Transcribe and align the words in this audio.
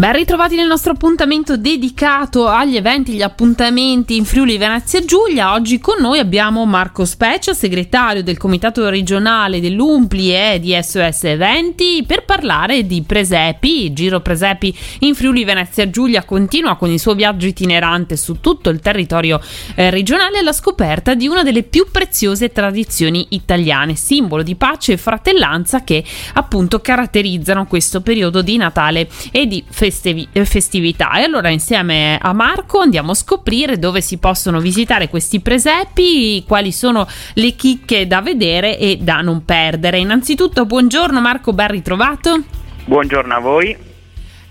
Ben 0.00 0.14
ritrovati 0.14 0.56
nel 0.56 0.66
nostro 0.66 0.92
appuntamento 0.92 1.58
dedicato 1.58 2.48
agli 2.48 2.76
eventi, 2.76 3.12
gli 3.12 3.20
appuntamenti 3.20 4.16
in 4.16 4.24
Friuli 4.24 4.56
Venezia 4.56 5.04
Giulia. 5.04 5.52
Oggi 5.52 5.78
con 5.78 6.00
noi 6.00 6.18
abbiamo 6.18 6.64
Marco 6.64 7.04
Speccia, 7.04 7.52
segretario 7.52 8.22
del 8.22 8.38
Comitato 8.38 8.88
regionale 8.88 9.60
dell'Umpli 9.60 10.34
e 10.34 10.58
di 10.58 10.74
SOS 10.80 11.24
Eventi, 11.24 12.02
per 12.06 12.24
parlare 12.24 12.86
di 12.86 13.02
presepi. 13.02 13.92
Giro 13.92 14.20
Presepi 14.20 14.74
in 15.00 15.14
Friuli 15.14 15.44
Venezia 15.44 15.90
Giulia 15.90 16.24
continua 16.24 16.76
con 16.76 16.88
il 16.88 16.98
suo 16.98 17.12
viaggio 17.12 17.46
itinerante 17.46 18.16
su 18.16 18.40
tutto 18.40 18.70
il 18.70 18.80
territorio 18.80 19.38
eh, 19.74 19.90
regionale 19.90 20.38
alla 20.38 20.54
scoperta 20.54 21.12
di 21.12 21.28
una 21.28 21.42
delle 21.42 21.62
più 21.62 21.88
preziose 21.92 22.50
tradizioni 22.52 23.26
italiane, 23.32 23.96
simbolo 23.96 24.42
di 24.42 24.54
pace 24.54 24.92
e 24.92 24.96
fratellanza 24.96 25.84
che 25.84 26.02
appunto 26.32 26.80
caratterizzano 26.80 27.66
questo 27.66 28.00
periodo 28.00 28.40
di 28.40 28.56
Natale 28.56 29.06
e 29.30 29.46
di 29.46 29.62
festività 29.68 29.88
festevi- 29.90 30.28
eh, 30.32 30.44
festività. 30.44 31.12
E 31.14 31.22
allora 31.22 31.50
insieme 31.50 32.18
a 32.20 32.32
Marco 32.32 32.78
andiamo 32.78 33.10
a 33.10 33.14
scoprire 33.14 33.78
dove 33.78 34.00
si 34.00 34.18
possono 34.18 34.60
visitare 34.60 35.08
questi 35.08 35.40
presepi, 35.40 36.44
quali 36.46 36.72
sono 36.72 37.06
le 37.34 37.54
chicche 37.54 38.06
da 38.06 38.22
vedere 38.22 38.78
e 38.78 38.96
da 38.96 39.20
non 39.20 39.44
perdere. 39.44 39.98
Innanzitutto 39.98 40.64
buongiorno 40.64 41.20
Marco, 41.20 41.52
ben 41.52 41.68
ritrovato. 41.68 42.42
Buongiorno 42.84 43.34
a 43.34 43.38
voi. 43.38 43.76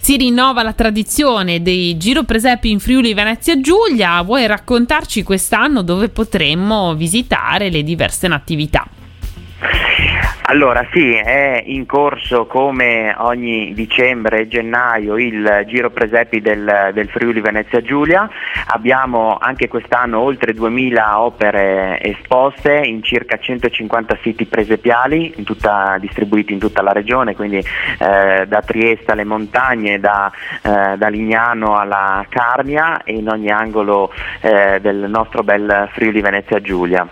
Si 0.02 0.16
rinnova 0.16 0.64
la 0.64 0.74
tradizione 0.74 1.62
dei 1.62 1.98
Giro 1.98 2.24
Presepi 2.24 2.70
in 2.70 2.80
Friuli 2.80 3.14
Venezia 3.14 3.60
Giulia. 3.60 4.22
Vuoi 4.22 4.48
raccontarci 4.48 5.24
quest'anno 5.24 5.82
dove 5.82 6.08
potremmo 6.08 6.96
visitare 6.96 7.70
le 7.70 7.84
diverse 7.84 8.28
attività? 8.28 8.88
Allora 10.50 10.84
sì, 10.92 11.14
è 11.14 11.62
in 11.68 11.86
corso 11.86 12.48
come 12.48 13.14
ogni 13.20 13.72
dicembre 13.76 14.40
e 14.40 14.48
gennaio 14.48 15.16
il 15.20 15.66
Giro 15.68 15.92
Presepi 15.92 16.42
del, 16.42 16.90
del, 16.92 17.08
Friuli 17.08 17.40
Venezia 17.40 17.84
Giulia, 17.84 18.28
abbiamo 18.66 19.38
anche 19.40 19.68
quest'anno 19.68 20.20
oltre 20.20 20.54
2000 20.54 21.22
opere 21.22 22.02
esposte 22.02 22.82
in 22.84 23.04
circa 23.04 23.38
150 23.38 24.18
siti 24.24 24.46
presepiali 24.46 25.34
in 25.36 25.44
tutta, 25.44 25.98
distribuiti 26.00 26.52
in 26.52 26.58
tutta 26.58 26.82
la 26.82 26.94
regione, 26.94 27.36
quindi 27.36 27.58
eh, 27.58 28.48
da 28.48 28.62
Trieste 28.66 29.12
alle 29.12 29.26
montagne, 29.26 30.00
da, 30.00 30.32
eh, 30.64 30.98
da, 30.98 31.08
Lignano 31.10 31.78
alla 31.78 32.26
Carnia 32.28 33.04
e 33.04 33.14
in 33.14 33.30
ogni 33.30 33.52
angolo 33.52 34.12
eh, 34.42 34.80
del 34.82 35.06
nostro 35.10 35.44
bel 35.44 35.90
Friuli 35.94 36.22
Venezia 36.22 36.60
Giulia. 36.60 37.08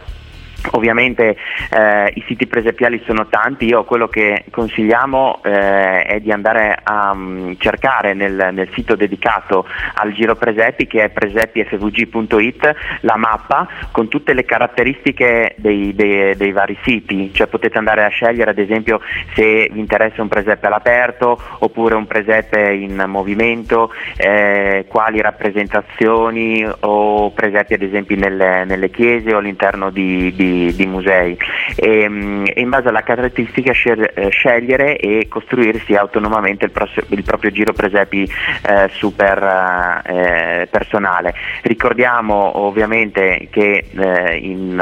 Ovviamente 0.71 1.37
eh, 1.71 2.11
i 2.15 2.23
siti 2.27 2.47
presepiali 2.47 3.01
sono 3.05 3.27
tanti, 3.27 3.65
io 3.65 3.83
quello 3.83 4.07
che 4.07 4.45
consigliamo 4.51 5.41
eh, 5.43 6.03
è 6.03 6.19
di 6.19 6.31
andare 6.31 6.77
a 6.83 7.11
um, 7.11 7.55
cercare 7.57 8.13
nel, 8.13 8.49
nel, 8.51 8.69
sito 8.73 8.95
dedicato 8.95 9.65
al 9.95 10.11
Giro 10.11 10.35
Presepi 10.35 10.87
che 10.87 11.05
è 11.05 11.09
presepifvg.it 11.09 12.75
la 13.01 13.15
mappa 13.15 13.67
con 13.91 14.07
tutte 14.07 14.33
le 14.33 14.45
caratteristiche 14.45 15.55
dei, 15.57 15.95
dei, 15.95 16.35
dei, 16.35 16.51
vari 16.51 16.77
siti, 16.83 17.33
cioè 17.33 17.47
potete 17.47 17.77
andare 17.77 18.03
a 18.03 18.09
scegliere 18.09 18.51
ad 18.51 18.57
esempio 18.57 18.99
se 19.33 19.69
vi 19.71 19.79
interessa 19.79 20.21
un 20.21 20.27
presepe 20.27 20.67
all'aperto 20.67 21.39
oppure 21.59 21.95
un 21.95 22.07
presepe 22.07 22.73
in 22.73 23.03
movimento, 23.07 23.91
eh, 24.17 24.85
quali 24.87 25.21
rappresentazioni 25.21 26.67
o 26.81 27.31
presepi 27.31 27.73
ad 27.73 27.81
esempio 27.81 28.15
nelle, 28.15 28.65
nelle 28.65 28.89
chiese 28.89 29.33
o 29.33 29.37
all'interno 29.37 29.89
di, 29.89 30.33
di 30.35 30.56
di, 30.75 30.85
musei 30.85 31.37
e, 31.75 32.01
ehm, 32.01 32.45
e, 32.53 32.61
in 32.61 32.69
base 32.69 32.87
alla 32.87 33.01
caratteristica 33.01 33.71
eh, 33.71 34.29
scegliere 34.29 34.97
e 34.97 35.27
costruirsi 35.27 35.95
autonomamente 35.95 36.65
il, 36.65 36.71
pros- 36.71 37.05
il 37.09 37.23
proprio 37.23 37.51
giro 37.51 37.73
presepi 37.73 38.23
eh, 38.23 38.89
super 38.93 40.01
eh, 40.05 40.67
personale. 40.69 41.33
Ricordiamo 41.61 42.59
ovviamente 42.59 43.47
che 43.51 43.85
eh, 43.89 44.35
in, 44.37 44.79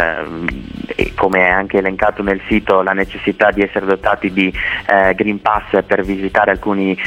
eh, 0.96 1.14
come 1.16 1.40
è 1.40 1.50
anche 1.50 1.78
elencato 1.78 2.24
nel 2.24 2.42
sito 2.48 2.82
la 2.82 2.94
necessità 2.94 3.52
di 3.52 3.62
essere 3.62 3.86
dotati 3.86 4.32
di 4.32 4.54
eh, 4.88 5.14
Green 5.16 5.42
Pass 5.42 5.84
per 5.86 6.04
visitare 6.04 6.52
alcuni 6.52 6.98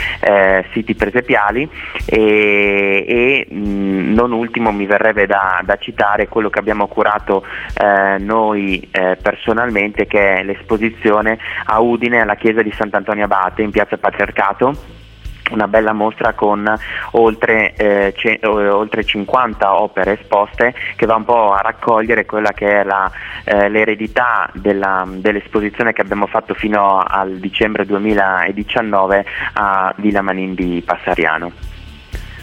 siti 0.72 0.94
presepiali 0.94 1.68
e, 2.04 3.04
e 3.06 3.46
mh, 3.52 4.14
non 4.14 4.32
ultimo 4.32 4.72
mi 4.72 4.86
verrebbe 4.86 5.26
da, 5.26 5.60
da, 5.64 5.76
citare 5.76 6.28
quello 6.28 6.50
che 6.50 6.58
abbiamo 6.58 6.86
curato 6.86 7.44
noi 8.18 8.57
noi 8.58 8.88
eh, 8.90 9.16
personalmente 9.20 10.06
che 10.06 10.36
è 10.36 10.42
l'esposizione 10.42 11.38
a 11.66 11.80
Udine 11.80 12.20
alla 12.20 12.34
chiesa 12.34 12.62
di 12.62 12.72
Sant'Antonio 12.72 13.24
Abate 13.24 13.62
in 13.62 13.70
piazza 13.70 13.96
Patriarcato 13.96 14.96
una 15.50 15.66
bella 15.66 15.94
mostra 15.94 16.34
con 16.34 16.70
oltre, 17.12 17.72
eh, 17.74 18.12
ce, 18.14 18.38
oltre, 18.44 19.02
50 19.02 19.80
opere 19.80 20.20
esposte 20.20 20.74
che 20.94 21.06
va 21.06 21.14
un 21.14 21.24
po' 21.24 21.54
a 21.54 21.62
raccogliere 21.62 22.26
quella 22.26 22.52
che 22.52 22.80
è 22.80 22.84
la, 22.84 23.10
eh, 23.44 23.70
l'eredità 23.70 24.50
della, 24.52 25.06
dell'esposizione 25.08 25.94
che 25.94 26.02
abbiamo 26.02 26.26
fatto 26.26 26.52
fino 26.52 26.98
al 26.98 27.38
dicembre 27.38 27.86
2019 27.86 29.24
a 29.54 29.94
Villa 29.96 30.20
Manin 30.20 30.52
di 30.52 30.82
Passariano. 30.84 31.77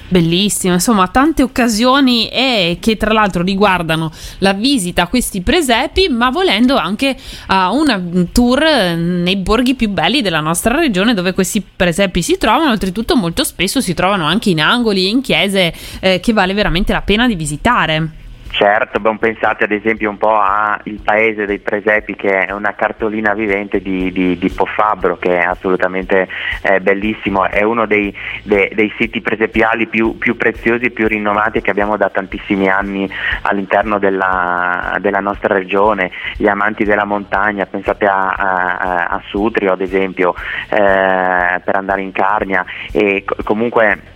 Bellissimo, 0.07 0.73
insomma, 0.73 1.07
tante 1.07 1.41
occasioni 1.41 2.29
e 2.29 2.77
che 2.79 2.95
tra 2.95 3.11
l'altro 3.11 3.41
riguardano 3.41 4.11
la 4.39 4.53
visita 4.53 5.03
a 5.03 5.07
questi 5.07 5.41
presepi, 5.41 6.09
ma 6.09 6.29
volendo 6.29 6.75
anche 6.75 7.17
a 7.47 7.71
un 7.71 8.27
tour 8.31 8.63
nei 8.95 9.35
borghi 9.37 9.73
più 9.73 9.89
belli 9.89 10.21
della 10.21 10.41
nostra 10.41 10.75
regione 10.75 11.15
dove 11.15 11.33
questi 11.33 11.61
presepi 11.61 12.21
si 12.21 12.37
trovano, 12.37 12.69
oltretutto 12.69 13.15
molto 13.15 13.43
spesso 13.43 13.81
si 13.81 13.95
trovano 13.95 14.25
anche 14.25 14.51
in 14.51 14.61
angoli 14.61 15.05
e 15.05 15.09
in 15.09 15.21
chiese 15.21 15.73
eh, 15.99 16.19
che 16.19 16.33
vale 16.33 16.53
veramente 16.53 16.93
la 16.93 17.01
pena 17.01 17.27
di 17.27 17.35
visitare. 17.35 18.23
Certo, 18.55 19.01
ben 19.01 19.17
pensate 19.17 19.65
ad 19.65 19.71
esempio 19.71 20.09
un 20.09 20.17
po' 20.17 20.39
al 20.39 20.79
Paese 21.03 21.45
dei 21.45 21.59
Presepi 21.59 22.15
che 22.15 22.45
è 22.45 22.51
una 22.53 22.73
cartolina 22.73 23.33
vivente 23.33 23.81
di, 23.81 24.13
di, 24.13 24.37
di 24.37 24.49
Pofabbro 24.49 25.17
che 25.17 25.39
è 25.39 25.43
assolutamente 25.43 26.29
eh, 26.61 26.79
bellissimo, 26.79 27.49
è 27.49 27.63
uno 27.63 27.85
dei, 27.85 28.15
de, 28.43 28.71
dei 28.73 28.93
siti 28.97 29.19
presepiali 29.19 29.87
più, 29.87 30.17
più, 30.17 30.37
preziosi 30.37 30.85
e 30.85 30.91
più 30.91 31.05
rinnovati 31.05 31.59
che 31.59 31.69
abbiamo 31.69 31.97
da 31.97 32.07
tantissimi 32.07 32.69
anni 32.69 33.11
all'interno 33.41 33.99
della, 33.99 34.99
della 35.01 35.19
nostra 35.19 35.53
regione, 35.53 36.11
gli 36.37 36.47
amanti 36.47 36.85
della 36.85 37.03
montagna, 37.03 37.65
pensate 37.65 38.05
a, 38.05 38.29
a, 38.29 39.05
a 39.07 39.21
Sutrio 39.27 39.73
ad 39.73 39.81
esempio 39.81 40.33
eh, 40.69 41.59
per 41.61 41.75
andare 41.75 42.03
in 42.03 42.13
Carnia. 42.13 42.63
E 42.93 43.25
comunque 43.43 44.14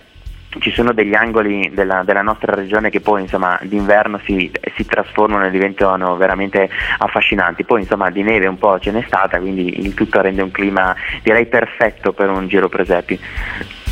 ci 0.58 0.72
sono 0.72 0.92
degli 0.92 1.14
angoli 1.14 1.70
della, 1.72 2.02
della, 2.02 2.22
nostra 2.22 2.54
regione 2.54 2.90
che 2.90 3.00
poi 3.00 3.22
insomma 3.22 3.58
d'inverno 3.62 4.20
si, 4.24 4.50
si, 4.74 4.84
trasformano 4.84 5.46
e 5.46 5.50
diventano 5.50 6.16
veramente 6.16 6.68
affascinanti, 6.98 7.64
poi 7.64 7.82
insomma 7.82 8.10
di 8.10 8.22
neve 8.22 8.48
un 8.48 8.58
po' 8.58 8.78
ce 8.80 8.90
n'è 8.90 9.04
stata, 9.06 9.38
quindi 9.38 9.80
il 9.80 9.94
tutto 9.94 10.20
rende 10.20 10.42
un 10.42 10.50
clima 10.50 10.94
direi 11.22 11.46
perfetto 11.46 12.12
per 12.12 12.28
un 12.30 12.48
giro 12.48 12.68
presepi. 12.68 13.18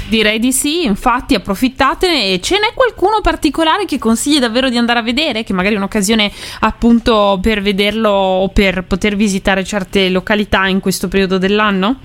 Direi 0.09 0.39
di 0.39 0.53
sì, 0.53 0.87
infatti 0.87 1.35
approfittatene 1.35 2.33
e 2.33 2.41
ce 2.41 2.55
n'è 2.55 2.73
qualcuno 2.75 3.21
particolare 3.21 3.85
che 3.85 3.99
consigli 3.99 4.39
davvero 4.39 4.71
di 4.71 4.79
andare 4.79 5.01
a 5.01 5.03
vedere, 5.03 5.45
che 5.45 5.53
magari 5.53 5.75
è 5.75 5.77
un'occasione 5.77 6.33
appunto 6.61 7.39
per 7.43 7.61
vederlo 7.61 8.09
o 8.09 8.49
per 8.49 8.85
poter 8.85 9.17
visitare 9.17 9.65
certe 9.65 10.09
località 10.09 10.67
in 10.67 10.81
questo 10.81 11.09
periodo 11.09 11.37
dell'anno? 11.37 11.99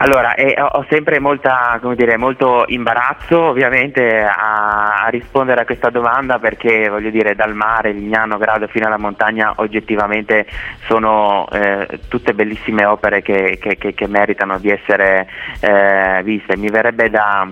Allora, 0.00 0.34
eh, 0.34 0.54
ho 0.60 0.86
sempre 0.88 1.18
molta, 1.18 1.80
dire, 1.96 2.16
molto 2.16 2.64
imbarazzo 2.68 3.40
ovviamente 3.40 4.22
a, 4.22 5.04
a, 5.04 5.08
rispondere 5.08 5.62
a 5.62 5.64
questa 5.64 5.90
domanda 5.90 6.38
perché 6.38 6.88
voglio 6.88 7.10
dire 7.10 7.34
dal 7.34 7.52
mare, 7.52 7.90
Lignano, 7.90 8.38
Grado 8.38 8.68
fino 8.68 8.86
alla 8.86 8.96
montagna 8.96 9.54
oggettivamente 9.56 10.46
sono 10.86 11.48
eh, 11.50 11.98
tutte 12.06 12.32
bellissime 12.32 12.84
opere 12.84 13.22
che, 13.22 13.58
che, 13.60 13.76
che, 13.76 13.94
che, 13.94 14.06
meritano 14.06 14.58
di 14.58 14.70
essere 14.70 15.26
eh, 15.60 16.20
viste. 16.22 16.56
Mi 16.56 16.68
verrebbe 16.68 17.10
da 17.10 17.48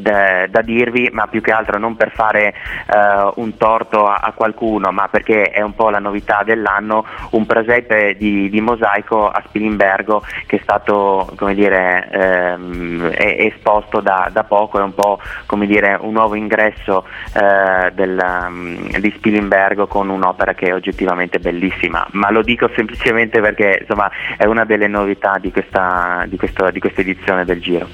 da, 0.00 0.46
da, 0.46 0.62
dirvi, 0.62 1.10
ma 1.12 1.26
più 1.26 1.40
che 1.40 1.52
altro 1.52 1.78
non 1.78 1.96
per 1.96 2.10
fare 2.12 2.54
uh, 2.86 3.40
un 3.40 3.56
torto 3.56 4.06
a, 4.06 4.20
a, 4.22 4.32
qualcuno, 4.32 4.90
ma 4.90 5.08
perché 5.08 5.50
è 5.50 5.60
un 5.60 5.74
po' 5.74 5.90
la 5.90 5.98
novità 5.98 6.42
dell'anno, 6.44 7.04
un 7.30 7.46
presepe 7.46 8.16
di, 8.16 8.48
di 8.48 8.60
mosaico 8.60 9.28
a 9.28 9.42
Spilimbergo 9.46 10.24
che 10.46 10.56
è 10.56 10.60
stato 10.62 11.32
dire, 11.52 12.08
ehm, 12.10 13.10
è, 13.10 13.36
esposto 13.44 14.00
da, 14.00 14.30
da, 14.32 14.44
poco, 14.44 14.78
è 14.78 14.82
un 14.82 14.94
po' 14.94 15.20
dire, 15.66 15.96
un 16.00 16.12
nuovo 16.12 16.34
ingresso 16.34 17.06
uh, 17.34 17.90
del, 17.92 18.18
um, 18.46 18.90
di 18.98 19.10
Spilimbergo 19.16 19.86
con 19.86 20.08
un'opera 20.08 20.54
che 20.54 20.66
è 20.66 20.74
oggettivamente 20.74 21.38
bellissima, 21.38 22.06
ma 22.12 22.30
lo 22.30 22.42
dico 22.42 22.68
semplicemente 22.74 23.40
perché 23.40 23.78
insomma, 23.80 24.10
è 24.36 24.44
una 24.44 24.64
delle 24.64 24.88
novità 24.88 25.38
di 25.40 25.50
questa, 25.50 26.24
di 26.26 26.36
questo, 26.36 26.70
di 26.70 26.80
questa 26.80 27.00
edizione 27.02 27.44
del 27.44 27.60
Giro. 27.60 27.88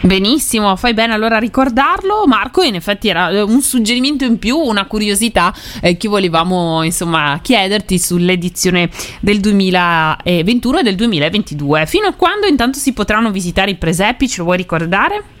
Benissimo, 0.00 0.76
fai 0.76 0.94
bene 0.94 1.14
allora 1.14 1.36
a 1.36 1.40
ricordarlo, 1.40 2.26
Marco. 2.26 2.62
In 2.62 2.74
effetti 2.74 3.08
era 3.08 3.30
eh, 3.30 3.40
un 3.40 3.60
suggerimento 3.60 4.24
in 4.24 4.38
più, 4.38 4.56
una 4.56 4.86
curiosità 4.86 5.52
eh, 5.80 5.96
che 5.96 6.08
volevamo 6.08 6.82
insomma 6.82 7.38
chiederti 7.42 7.98
sull'edizione 7.98 8.90
del 9.20 9.40
2021 9.40 10.78
e 10.78 10.82
del 10.82 10.94
2022. 10.94 11.86
Fino 11.86 12.06
a 12.06 12.12
quando 12.12 12.46
intanto 12.46 12.78
si 12.78 12.92
potranno 12.92 13.30
visitare 13.30 13.72
i 13.72 13.76
presepi? 13.76 14.28
Ce 14.28 14.38
lo 14.38 14.44
vuoi 14.44 14.58
ricordare? 14.58 15.35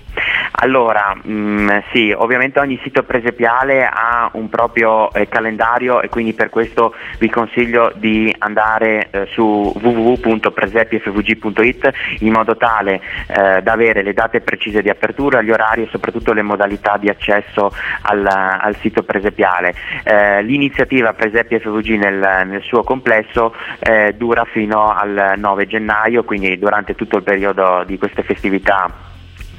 Allora, 0.58 1.14
mh, 1.14 1.32
mm, 1.32 1.68
sì, 1.92 2.14
ovviamente 2.16 2.58
ogni 2.60 2.80
sito 2.82 3.02
presepiale 3.02 3.84
ha 3.84 4.30
un 4.32 4.48
proprio 4.48 5.12
eh, 5.12 5.28
calendario 5.28 6.00
e 6.00 6.08
quindi 6.08 6.32
per 6.32 6.48
questo 6.48 6.94
vi 7.18 7.28
consiglio 7.28 7.92
di 7.96 8.34
andare 8.38 9.08
eh, 9.10 9.26
su 9.32 9.42
www.presepiefvg.it 9.42 11.90
in 12.20 12.32
modo 12.32 12.56
tale 12.56 13.02
eh, 13.26 13.60
da 13.62 13.72
avere 13.72 14.00
le 14.02 14.14
date 14.14 14.40
precise 14.40 14.80
di 14.80 14.88
apertura, 14.88 15.42
gli 15.42 15.50
orari 15.50 15.82
e 15.82 15.88
soprattutto 15.90 16.32
le 16.32 16.40
modalità 16.40 16.96
di 16.96 17.10
accesso 17.10 17.70
al, 18.02 18.26
al 18.26 18.74
sito 18.76 19.02
presepiale. 19.02 19.74
Eh, 20.04 20.42
l'iniziativa 20.42 21.12
Presepi 21.12 21.58
FVG 21.58 21.98
nel, 21.98 22.46
nel 22.46 22.62
suo 22.62 22.82
complesso 22.82 23.54
eh, 23.78 24.14
dura 24.16 24.46
fino 24.46 24.90
al 24.90 25.34
9 25.36 25.66
gennaio, 25.66 26.24
quindi 26.24 26.58
durante 26.58 26.94
tutto 26.94 27.18
il 27.18 27.22
periodo 27.22 27.84
di 27.84 27.98
queste 27.98 28.22
festività 28.22 29.05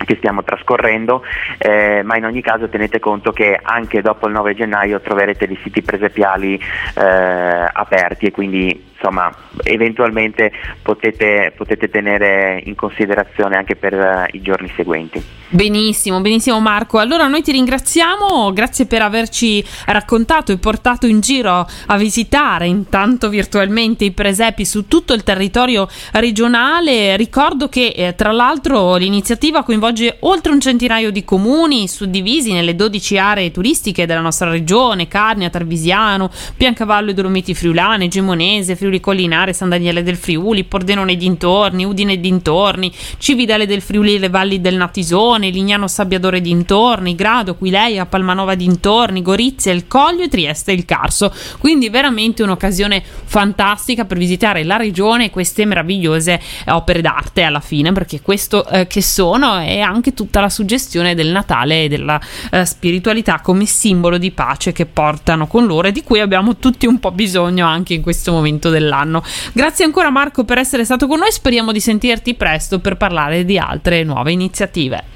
che 0.05 0.15
stiamo 0.17 0.43
trascorrendo, 0.43 1.23
eh, 1.57 2.01
ma 2.03 2.17
in 2.17 2.25
ogni 2.25 2.41
caso 2.41 2.69
tenete 2.69 2.99
conto 2.99 3.31
che 3.31 3.59
anche 3.61 4.01
dopo 4.01 4.27
il 4.27 4.33
9 4.33 4.55
gennaio 4.55 5.01
troverete 5.01 5.47
dei 5.47 5.59
siti 5.63 5.81
presepiali 5.81 6.59
eh, 6.95 7.69
aperti 7.71 8.27
e 8.27 8.31
quindi 8.31 8.95
insomma, 8.97 9.31
eventualmente 9.63 10.51
potete, 10.81 11.53
potete, 11.55 11.89
tenere 11.89 12.61
in 12.65 12.75
considerazione 12.75 13.55
anche 13.55 13.75
per 13.75 13.93
uh, 13.93 14.35
i 14.35 14.41
giorni 14.41 14.71
seguenti. 14.75 15.23
Benissimo, 15.49 16.19
benissimo 16.19 16.59
Marco. 16.59 16.97
Allora 16.97 17.27
noi 17.27 17.41
ti 17.41 17.53
ringraziamo, 17.53 18.51
grazie 18.51 18.85
per 18.85 19.01
averci 19.01 19.63
raccontato 19.85 20.51
e 20.51 20.57
portato 20.57 21.07
in 21.07 21.21
giro 21.21 21.65
a 21.85 21.97
visitare 21.97 22.67
intanto 22.67 23.29
virtualmente 23.29 24.03
i 24.03 24.11
presepi 24.11 24.65
su 24.65 24.87
tutto 24.87 25.13
il 25.13 25.23
territorio 25.23 25.87
regionale. 26.11 27.15
Ricordo 27.15 27.69
che 27.69 27.93
eh, 27.95 28.15
tra 28.15 28.33
l'altro 28.33 28.97
l'iniziativa 28.97 29.63
coinvolge 29.63 30.17
oltre 30.21 30.51
un 30.51 30.59
centinaio 30.59 31.11
di 31.11 31.23
comuni 31.23 31.87
suddivisi 31.87 32.51
nelle 32.51 32.75
12 32.75 33.17
aree 33.17 33.51
turistiche 33.51 34.05
della 34.05 34.19
nostra 34.19 34.49
regione, 34.49 35.07
Carnia, 35.07 35.49
Tarvisiano, 35.49 36.29
Piancavallo 36.57 37.11
e 37.11 37.13
Dolomiti 37.13 37.53
Friulane, 37.53 38.09
Gemonese, 38.09 38.75
Friulane 38.75 38.86
Friuli 38.87 38.99
Collinare, 39.01 39.51
San 39.51 39.67
Daniele 39.67 40.01
del 40.01 40.15
Friuli, 40.15 40.63
Pordenone 40.63 41.17
dintorni, 41.17 41.83
Udine 41.83 42.21
dintorni, 42.21 42.89
Cividale 43.17 43.65
del 43.65 43.81
Friuli 43.81 44.15
e 44.15 44.19
le 44.19 44.29
valli 44.29 44.61
del 44.61 44.75
Natisone, 44.75 45.49
Lignano 45.49 45.89
Sabbiadore 45.89 46.39
dintorni, 46.39 47.13
Grado, 47.13 47.55
Quileia, 47.55 48.05
Palmanova 48.05 48.55
dintorni, 48.55 49.21
Gorizia, 49.21 49.73
il 49.73 49.87
Coglio 49.87 50.23
e 50.23 50.29
Trieste 50.29 50.71
e 50.71 50.75
il 50.75 50.85
Carso. 50.85 51.33
Quindi 51.57 51.89
veramente 51.89 52.43
un'occasione 52.43 53.03
fantastica 53.25 54.05
per 54.05 54.17
visitare 54.17 54.63
la 54.63 54.77
regione 54.77 55.25
e 55.25 55.29
queste 55.31 55.65
meravigliose 55.65 56.39
opere 56.67 57.01
d'arte 57.01 57.43
alla 57.43 57.59
fine, 57.59 57.91
perché 57.91 58.21
questo 58.21 58.65
eh, 58.69 58.87
che 58.87 59.01
sono 59.01 59.57
è 59.57 59.81
anche 59.81 60.13
tutta 60.13 60.39
la 60.39 60.49
suggestione 60.49 61.13
del 61.13 61.27
Natale 61.27 61.83
e 61.83 61.87
della 61.89 62.19
eh, 62.51 62.65
spiritualità 62.65 63.41
come 63.41 63.65
simbolo 63.65 64.17
di 64.17 64.31
pace 64.31 64.71
che 64.71 64.85
portano 64.85 65.45
con 65.45 65.65
loro 65.65 65.89
e 65.89 65.91
di 65.91 66.03
cui 66.03 66.21
abbiamo 66.21 66.55
tutti 66.55 66.85
un 66.85 66.99
po' 66.99 67.11
bisogno 67.11 67.65
anche 67.65 67.93
in 67.93 68.01
questo 68.01 68.31
momento 68.31 68.69
dell'anno. 68.77 69.23
Grazie 69.53 69.85
ancora 69.85 70.09
Marco 70.09 70.45
per 70.45 70.57
essere 70.57 70.85
stato 70.85 71.07
con 71.07 71.19
noi, 71.19 71.31
speriamo 71.31 71.71
di 71.71 71.79
sentirti 71.79 72.35
presto 72.35 72.79
per 72.79 72.95
parlare 72.95 73.43
di 73.45 73.57
altre 73.57 74.03
nuove 74.03 74.31
iniziative. 74.31 75.15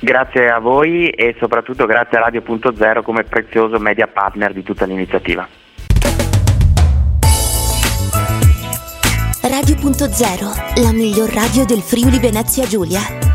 Grazie 0.00 0.48
a 0.48 0.58
voi 0.58 1.08
e 1.08 1.34
soprattutto 1.38 1.84
grazie 1.86 2.18
a 2.18 2.28
Radio.0 2.28 3.02
come 3.02 3.24
prezioso 3.24 3.78
media 3.78 4.06
partner 4.06 4.52
di 4.52 4.62
tutta 4.62 4.84
l'iniziativa. 4.84 5.46
Radio.0, 9.40 10.82
la 10.82 10.92
miglior 10.92 11.30
radio 11.30 11.64
del 11.64 11.80
Friuli 11.80 12.18
Venezia 12.18 12.66
Giulia. 12.66 13.27